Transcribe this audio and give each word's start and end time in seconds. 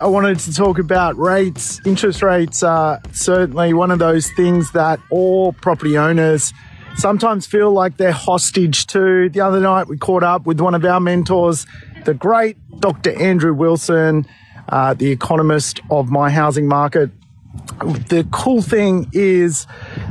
I 0.00 0.06
wanted 0.06 0.38
to 0.38 0.54
talk 0.54 0.78
about 0.78 1.18
rates. 1.18 1.80
Interest 1.84 2.22
rates 2.22 2.62
are 2.62 3.00
certainly 3.10 3.74
one 3.74 3.90
of 3.90 3.98
those 3.98 4.30
things 4.30 4.70
that 4.70 5.00
all 5.10 5.52
property 5.54 5.98
owners 5.98 6.52
sometimes 6.96 7.48
feel 7.48 7.72
like 7.72 7.96
they're 7.96 8.12
hostage 8.12 8.86
to. 8.88 9.28
The 9.28 9.40
other 9.40 9.58
night, 9.58 9.88
we 9.88 9.98
caught 9.98 10.22
up 10.22 10.46
with 10.46 10.60
one 10.60 10.76
of 10.76 10.84
our 10.84 11.00
mentors, 11.00 11.66
the 12.04 12.14
great 12.14 12.56
Dr. 12.78 13.10
Andrew 13.18 13.52
Wilson, 13.52 14.24
uh, 14.68 14.94
the 14.94 15.10
economist 15.10 15.80
of 15.90 16.10
my 16.10 16.30
housing 16.30 16.68
market. 16.68 17.10
The 17.80 18.24
cool 18.30 18.62
thing 18.62 19.10
is 19.12 19.66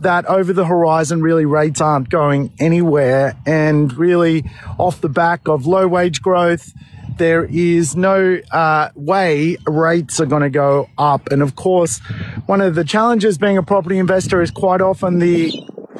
that 0.00 0.26
over 0.26 0.52
the 0.52 0.66
horizon, 0.66 1.22
really 1.22 1.46
rates 1.46 1.80
aren't 1.80 2.08
going 2.08 2.52
anywhere. 2.58 3.36
And 3.46 3.96
really, 3.96 4.44
off 4.76 5.00
the 5.00 5.08
back 5.08 5.46
of 5.46 5.68
low 5.68 5.86
wage 5.86 6.20
growth, 6.20 6.72
there 7.18 7.44
is 7.44 7.96
no 7.96 8.40
uh, 8.50 8.90
way 8.94 9.56
rates 9.66 10.20
are 10.20 10.26
going 10.26 10.42
to 10.42 10.50
go 10.50 10.88
up. 10.96 11.28
And 11.30 11.42
of 11.42 11.56
course, 11.56 11.98
one 12.46 12.60
of 12.60 12.74
the 12.74 12.84
challenges 12.84 13.38
being 13.38 13.58
a 13.58 13.62
property 13.62 13.98
investor 13.98 14.40
is 14.40 14.50
quite 14.50 14.80
often 14.80 15.18
the 15.18 15.52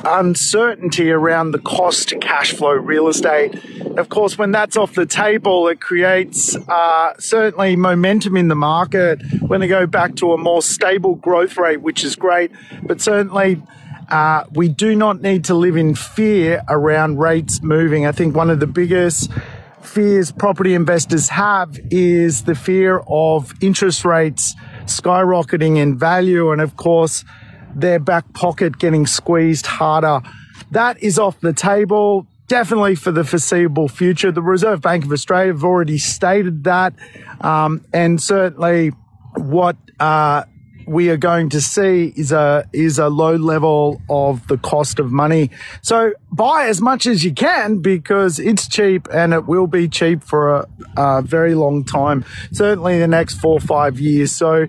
uncertainty 0.05 1.11
around 1.11 1.51
the 1.51 1.59
cost 1.59 2.09
to 2.11 2.19
cash 2.19 2.53
flow 2.53 2.73
real 2.73 3.09
estate. 3.09 3.55
Of 3.99 4.09
course, 4.09 4.39
when 4.39 4.53
that's 4.53 4.77
off 4.77 4.95
the 4.95 5.07
table, 5.07 5.69
it 5.69 5.81
creates 5.81 6.57
uh, 6.57 7.15
certainly 7.19 7.77
momentum 7.77 8.37
in 8.37 8.49
the 8.49 8.55
market 8.55 9.21
when 9.41 9.61
they 9.61 9.69
go 9.69 9.87
back 9.87 10.15
to 10.17 10.33
a 10.33 10.39
more 10.39 10.63
stable 10.63 11.17
growth 11.17 11.57
rate, 11.57 11.81
which 11.81 12.05
is 12.05 12.17
great. 12.17 12.53
But 12.83 13.01
certainly, 13.01 13.63
uh, 14.09 14.45
we 14.53 14.69
do 14.69 14.95
not 14.95 15.21
need 15.21 15.45
to 15.47 15.55
live 15.55 15.77
in 15.77 15.95
fear 15.95 16.63
around 16.69 17.19
rates 17.19 17.63
moving. 17.63 18.07
I 18.07 18.13
think 18.13 18.35
one 18.35 18.51
of 18.51 18.61
the 18.61 18.67
biggest 18.67 19.31
fears 19.83 20.33
property 20.33 20.75
investors 20.75 21.29
have 21.29 21.79
is 21.91 22.45
the 22.45 22.55
fear 22.55 23.03
of 23.09 23.53
interest 23.63 24.05
rates 24.05 24.55
skyrocketing 24.85 25.77
in 25.77 25.99
value. 25.99 26.53
And 26.53 26.61
of 26.61 26.77
course, 26.77 27.25
their 27.75 27.99
back 27.99 28.33
pocket 28.33 28.79
getting 28.79 29.07
squeezed 29.07 29.67
harder. 29.67 30.21
That 30.71 31.03
is 31.03 31.19
off 31.19 31.41
the 31.41 31.53
table. 31.53 32.27
Definitely 32.49 32.95
for 32.95 33.13
the 33.13 33.25
foreseeable 33.25 33.89
future. 33.89 34.33
The 34.33 34.43
Reserve 34.43 34.81
Bank 34.81 35.05
of 35.05 35.13
Australia 35.13 35.53
have 35.53 35.65
already 35.65 35.99
stated 35.99 36.65
that. 36.65 36.95
Um, 37.41 37.85
and 37.93 38.23
certainly 38.23 38.93
what, 39.37 39.77
uh, 40.01 40.45
we 40.89 41.11
are 41.11 41.17
going 41.17 41.51
to 41.51 41.61
see 41.61 42.13
is 42.17 42.33
a 42.33 42.65
is 42.73 42.99
a 42.99 43.09
low 43.09 43.37
level 43.37 44.01
of 44.09 44.47
the 44.49 44.57
cost 44.59 44.99
of 44.99 45.13
money. 45.13 45.51
So 45.83 46.13
buy 46.33 46.67
as 46.67 46.81
much 46.81 47.07
as 47.07 47.25
you 47.25 47.33
can 47.33 47.81
because 47.81 48.39
it's 48.39 48.69
cheap 48.69 49.09
and 49.13 49.35
it 49.35 49.47
will 49.47 49.67
be 49.67 49.89
cheap 49.89 50.23
for 50.23 50.57
a, 50.57 50.69
a 50.97 51.23
very 51.23 51.55
long 51.55 51.85
time. 51.85 52.25
Certainly 52.53 52.99
the 52.99 53.09
next 53.09 53.35
four 53.35 53.55
or 53.55 53.61
five 53.61 54.01
years. 54.01 54.33
So 54.33 54.67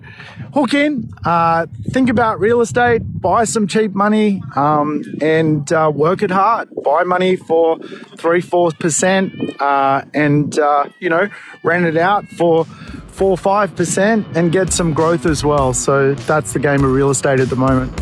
hook 0.52 0.74
in, 0.74 1.12
uh, 1.24 1.66
think 1.90 2.08
about 2.08 2.40
real 2.40 2.60
estate, 2.60 3.02
buy 3.20 3.44
some 3.44 3.66
cheap 3.66 3.92
money, 3.94 4.42
um, 4.56 5.02
and 5.20 5.70
uh, 5.72 5.90
work 5.94 6.22
it 6.22 6.30
hard. 6.30 6.68
Buy 6.82 7.04
money 7.04 7.36
for 7.36 7.78
three 8.18 8.40
four 8.40 8.72
percent, 8.72 9.32
uh, 9.60 10.02
and 10.14 10.58
uh, 10.58 10.84
you 10.98 11.08
know 11.08 11.28
rent 11.62 11.86
it 11.86 11.96
out 11.96 12.26
for 12.28 12.66
four, 13.20 13.36
five 13.36 13.76
percent 13.76 14.26
and 14.34 14.50
get 14.50 14.72
some 14.72 14.94
growth 14.94 15.26
as 15.26 15.44
well. 15.44 15.74
So 15.74 16.14
that's 16.14 16.54
the 16.54 16.58
game 16.58 16.82
of 16.82 16.90
real 16.90 17.10
estate 17.10 17.38
at 17.38 17.50
the 17.50 17.56
moment. 17.56 17.92